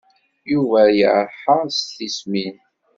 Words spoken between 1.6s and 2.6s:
s tismin.